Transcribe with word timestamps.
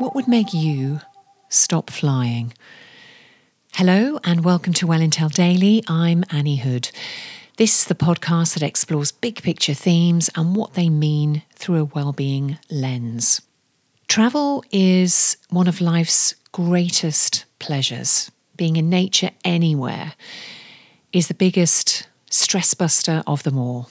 What 0.00 0.14
would 0.14 0.26
make 0.26 0.54
you 0.54 1.02
stop 1.50 1.90
flying? 1.90 2.54
Hello, 3.74 4.18
and 4.24 4.42
welcome 4.42 4.72
to 4.72 4.86
Well 4.86 5.00
Intel 5.00 5.30
Daily. 5.30 5.84
I'm 5.88 6.24
Annie 6.30 6.56
Hood. 6.56 6.90
This 7.58 7.82
is 7.82 7.84
the 7.84 7.94
podcast 7.94 8.54
that 8.54 8.62
explores 8.62 9.12
big 9.12 9.42
picture 9.42 9.74
themes 9.74 10.30
and 10.34 10.56
what 10.56 10.72
they 10.72 10.88
mean 10.88 11.42
through 11.54 11.76
a 11.76 11.84
well-being 11.84 12.56
lens. 12.70 13.42
Travel 14.08 14.64
is 14.72 15.36
one 15.50 15.68
of 15.68 15.82
life's 15.82 16.34
greatest 16.50 17.44
pleasures. 17.58 18.30
Being 18.56 18.76
in 18.76 18.88
nature 18.88 19.32
anywhere 19.44 20.14
is 21.12 21.28
the 21.28 21.34
biggest 21.34 22.08
stress 22.30 22.72
buster 22.72 23.22
of 23.26 23.42
them 23.42 23.58
all. 23.58 23.90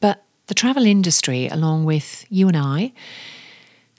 But 0.00 0.24
the 0.48 0.54
travel 0.54 0.86
industry, 0.86 1.46
along 1.46 1.84
with 1.84 2.24
you 2.28 2.48
and 2.48 2.56
I, 2.56 2.92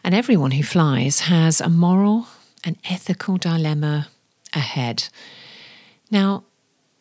and 0.03 0.15
everyone 0.15 0.51
who 0.51 0.63
flies 0.63 1.21
has 1.21 1.61
a 1.61 1.69
moral 1.69 2.27
and 2.63 2.77
ethical 2.89 3.37
dilemma 3.37 4.07
ahead. 4.53 5.09
Now, 6.09 6.43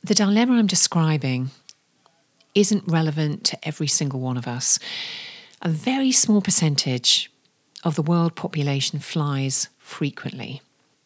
the 0.03 0.15
dilemma 0.15 0.55
I'm 0.55 0.67
describing 0.67 1.51
isn't 2.55 2.85
relevant 2.87 3.45
to 3.45 3.69
every 3.69 3.87
single 3.87 4.21
one 4.21 4.37
of 4.37 4.47
us. 4.47 4.79
A 5.63 5.69
very 5.69 6.13
small 6.13 6.41
percentage 6.41 7.31
of 7.85 7.97
the 7.97 8.03
world 8.03 8.35
population 8.35 8.99
flies 8.99 9.69
frequently. 9.79 10.63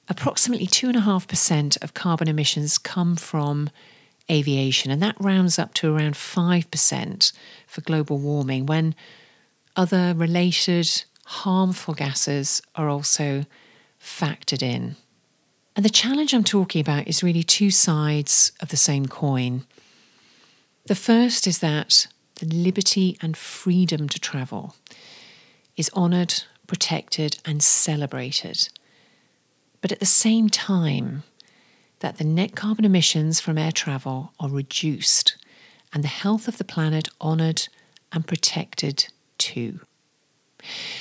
Approximately 0.09 0.67
2.5% 0.67 1.83
of 1.83 1.95
carbon 1.95 2.29
emissions 2.29 2.79
come 2.79 3.17
from 3.17 3.71
aviation, 4.31 4.91
and 4.91 5.03
that 5.03 5.17
rounds 5.19 5.59
up 5.59 5.75
to 5.75 5.95
around 5.95 6.15
5% 6.15 7.33
for 7.67 7.81
global 7.83 8.19
warming 8.19 8.67
when 8.67 8.95
other 9.77 10.15
related 10.15 11.05
harmful 11.25 11.95
gases 11.95 12.63
are 12.75 12.89
also 12.89 13.47
factored 14.01 14.63
in. 14.63 14.97
And 15.77 15.85
the 15.85 15.91
challenge 15.91 16.33
I'm 16.33 16.45
talking 16.45 16.81
about 16.81 17.09
is 17.09 17.23
really 17.23 17.43
two 17.43 17.71
sides 17.71 18.53
of 18.61 18.69
the 18.69 18.77
same 18.77 19.07
coin. 19.07 19.65
The 20.87 20.95
first 20.95 21.47
is 21.47 21.59
that 21.61 22.07
the 22.37 22.47
liberty 22.47 23.17
and 23.21 23.37
freedom 23.37 24.09
to 24.09 24.21
travel 24.21 24.75
is 25.77 25.91
honoured, 25.95 26.45
protected, 26.67 27.39
and 27.45 27.63
celebrated. 27.63 28.69
But 29.81 29.93
at 29.93 30.01
the 30.01 30.07
same 30.07 30.49
time, 30.49 31.25
that 32.01 32.19
the 32.19 32.25
net 32.25 32.55
carbon 32.55 32.85
emissions 32.85 33.41
from 33.41 33.57
air 33.57 33.73
travel 33.73 34.33
are 34.39 34.51
reduced 34.51 35.37
and 35.93 36.05
the 36.05 36.09
health 36.09 36.49
of 36.49 36.59
the 36.59 36.65
planet 36.65 37.09
honoured 37.21 37.69
and 38.13 38.27
protected 38.27 39.07
too. 39.39 39.81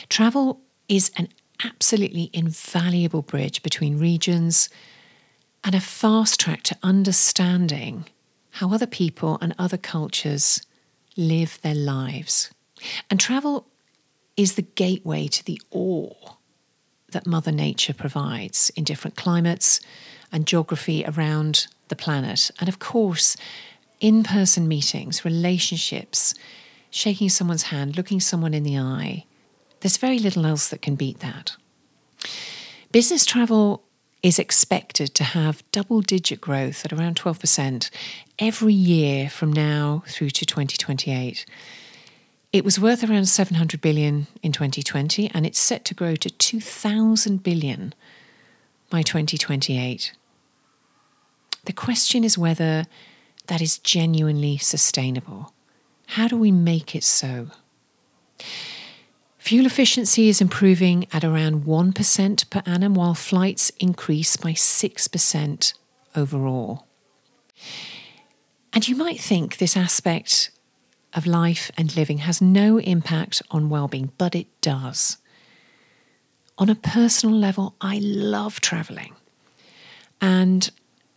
Travel 0.09 0.61
is 0.87 1.11
an 1.17 1.29
absolutely 1.63 2.29
invaluable 2.33 3.21
bridge 3.21 3.63
between 3.63 3.99
regions 3.99 4.69
and 5.63 5.75
a 5.75 5.79
fast 5.79 6.39
track 6.39 6.63
to 6.63 6.77
understanding 6.83 8.05
how 8.51 8.71
other 8.71 8.87
people 8.87 9.37
and 9.41 9.55
other 9.57 9.77
cultures 9.77 10.61
live 11.15 11.59
their 11.61 11.75
lives. 11.75 12.51
And 13.09 13.19
travel 13.19 13.67
is 14.35 14.55
the 14.55 14.63
gateway 14.63 15.27
to 15.27 15.45
the 15.45 15.61
awe 15.71 16.35
that 17.11 17.27
Mother 17.27 17.51
Nature 17.51 17.93
provides 17.93 18.71
in 18.75 18.83
different 18.83 19.15
climates 19.15 19.79
and 20.31 20.47
geography 20.47 21.05
around 21.05 21.67
the 21.87 21.95
planet. 21.95 22.51
And 22.59 22.67
of 22.67 22.79
course, 22.79 23.37
in 23.99 24.23
person 24.23 24.67
meetings, 24.67 25.23
relationships, 25.23 26.33
shaking 26.89 27.29
someone's 27.29 27.63
hand, 27.63 27.95
looking 27.95 28.19
someone 28.19 28.53
in 28.53 28.63
the 28.63 28.77
eye, 28.77 29.25
there's 29.83 29.97
very 29.97 30.17
little 30.17 30.45
else 30.45 30.69
that 30.69 30.81
can 30.81 30.95
beat 30.95 31.19
that. 31.19 31.57
Business 32.93 33.25
travel 33.25 33.83
is 34.23 34.39
expected 34.39 35.13
to 35.13 35.25
have 35.25 35.61
double 35.73 35.99
digit 35.99 36.39
growth 36.39 36.85
at 36.85 36.93
around 36.93 37.17
12% 37.17 37.89
every 38.39 38.73
year 38.73 39.29
from 39.29 39.51
now 39.51 40.01
through 40.07 40.29
to 40.29 40.45
2028. 40.45 41.45
It 42.53 42.63
was 42.63 42.79
worth 42.79 43.03
around 43.03 43.25
700 43.25 43.81
billion 43.81 44.27
in 44.41 44.53
2020 44.53 45.29
and 45.33 45.45
it's 45.45 45.59
set 45.59 45.83
to 45.85 45.93
grow 45.93 46.15
to 46.15 46.29
2000 46.29 47.43
billion 47.43 47.93
by 48.89 49.01
2028. 49.01 50.13
The 51.65 51.73
question 51.73 52.23
is 52.23 52.37
whether 52.37 52.85
that 53.47 53.61
is 53.61 53.79
genuinely 53.79 54.57
sustainable. 54.59 55.53
How 56.07 56.29
do 56.29 56.37
we 56.37 56.53
make 56.53 56.95
it 56.95 57.03
so? 57.03 57.47
Fuel 59.43 59.65
efficiency 59.65 60.29
is 60.29 60.39
improving 60.39 61.05
at 61.11 61.25
around 61.25 61.65
1% 61.65 62.49
per 62.49 62.61
annum, 62.65 62.95
while 62.95 63.13
flights 63.13 63.71
increase 63.77 64.37
by 64.37 64.53
6% 64.53 65.73
overall. 66.15 66.87
And 68.71 68.87
you 68.87 68.95
might 68.95 69.19
think 69.19 69.57
this 69.57 69.75
aspect 69.75 70.49
of 71.13 71.27
life 71.27 71.69
and 71.75 71.93
living 71.93 72.19
has 72.19 72.41
no 72.41 72.77
impact 72.77 73.41
on 73.51 73.69
well-being, 73.69 74.13
but 74.17 74.33
it 74.33 74.47
does. 74.61 75.17
On 76.57 76.69
a 76.69 76.75
personal 76.75 77.35
level, 77.35 77.75
I 77.81 77.99
love 78.01 78.61
traveling. 78.61 79.13
And 80.21 80.71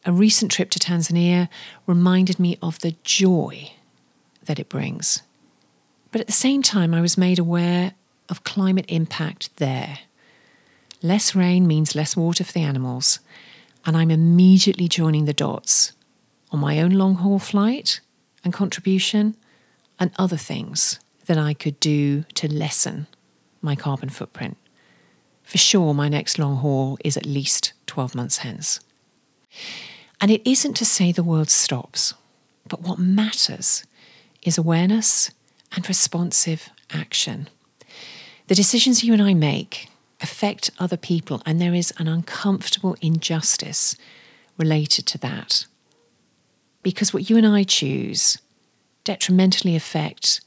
a 0.04 0.12
recent 0.12 0.50
trip 0.50 0.70
to 0.70 0.80
Tanzania 0.80 1.48
reminded 1.86 2.40
me 2.40 2.58
of 2.60 2.80
the 2.80 2.96
joy 3.04 3.70
that 4.46 4.58
it 4.58 4.68
brings. 4.68 5.22
But 6.10 6.22
at 6.22 6.26
the 6.26 6.32
same 6.32 6.62
time, 6.62 6.92
I 6.92 7.00
was 7.00 7.16
made 7.16 7.38
aware 7.38 7.92
of 8.28 8.44
climate 8.44 8.86
impact 8.88 9.56
there. 9.56 10.00
Less 11.02 11.34
rain 11.34 11.66
means 11.66 11.94
less 11.94 12.16
water 12.16 12.44
for 12.44 12.52
the 12.52 12.62
animals, 12.62 13.20
and 13.84 13.96
I'm 13.96 14.10
immediately 14.10 14.88
joining 14.88 15.24
the 15.24 15.32
dots 15.32 15.92
on 16.50 16.60
my 16.60 16.80
own 16.80 16.90
long 16.90 17.16
haul 17.16 17.38
flight 17.38 18.00
and 18.42 18.52
contribution 18.52 19.36
and 19.98 20.10
other 20.18 20.36
things 20.36 21.00
that 21.26 21.38
I 21.38 21.54
could 21.54 21.78
do 21.80 22.22
to 22.34 22.52
lessen 22.52 23.06
my 23.60 23.74
carbon 23.74 24.08
footprint. 24.08 24.56
For 25.42 25.58
sure, 25.58 25.94
my 25.94 26.08
next 26.08 26.38
long 26.38 26.56
haul 26.56 26.98
is 27.04 27.16
at 27.16 27.26
least 27.26 27.72
12 27.86 28.14
months 28.14 28.38
hence. 28.38 28.80
And 30.20 30.30
it 30.30 30.48
isn't 30.48 30.74
to 30.74 30.84
say 30.84 31.12
the 31.12 31.22
world 31.22 31.50
stops, 31.50 32.14
but 32.66 32.82
what 32.82 32.98
matters 32.98 33.84
is 34.42 34.58
awareness 34.58 35.30
and 35.74 35.88
responsive 35.88 36.70
action. 36.90 37.48
The 38.46 38.54
decisions 38.54 39.02
you 39.02 39.12
and 39.12 39.22
I 39.22 39.34
make 39.34 39.88
affect 40.20 40.70
other 40.78 40.96
people, 40.96 41.42
and 41.44 41.60
there 41.60 41.74
is 41.74 41.92
an 41.98 42.06
uncomfortable 42.06 42.96
injustice 43.00 43.96
related 44.56 45.06
to 45.06 45.18
that. 45.18 45.66
Because 46.82 47.12
what 47.12 47.28
you 47.28 47.36
and 47.36 47.46
I 47.46 47.64
choose 47.64 48.38
detrimentally 49.02 49.74
affect 49.74 50.40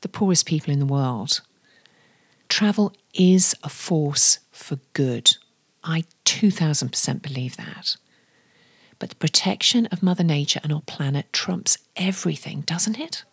the 0.00 0.08
poorest 0.08 0.46
people 0.46 0.72
in 0.72 0.80
the 0.80 0.86
world. 0.86 1.40
Travel 2.48 2.92
is 3.14 3.54
a 3.62 3.68
force 3.68 4.40
for 4.50 4.78
good. 4.92 5.32
I 5.82 6.04
2000% 6.24 7.22
believe 7.22 7.56
that. 7.56 7.96
But 8.98 9.10
the 9.10 9.16
protection 9.16 9.86
of 9.86 10.02
Mother 10.02 10.24
Nature 10.24 10.60
and 10.62 10.72
our 10.72 10.82
planet 10.82 11.32
trumps 11.32 11.78
everything, 11.96 12.62
doesn't 12.62 12.98
it? 12.98 13.24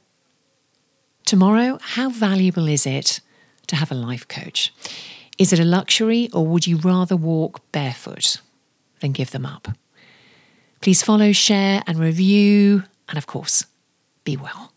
Tomorrow, 1.26 1.80
how 1.82 2.10
valuable 2.10 2.68
is 2.68 2.86
it 2.86 3.20
to 3.68 3.76
have 3.76 3.92
a 3.92 3.96
life 3.96 4.28
coach? 4.28 4.74
Is 5.38 5.52
it 5.54 5.60
a 5.60 5.66
luxury 5.66 6.30
or 6.34 6.46
would 6.46 6.68
you 6.68 6.78
rather 6.78 7.16
walk 7.16 7.62
barefoot 7.72 8.42
than 9.00 9.12
give 9.12 9.32
them 9.32 9.46
up? 9.46 9.70
Please 10.82 11.04
follow, 11.04 11.32
share, 11.32 11.84
and 11.86 12.00
review, 12.00 12.84
and 13.08 13.18
of 13.18 13.28
course, 13.28 13.66
be 14.24 14.36
well. 14.36 14.71